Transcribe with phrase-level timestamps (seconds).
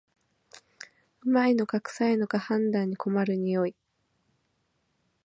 [1.21, 3.75] 旨いのかくさいのか判別に困る匂い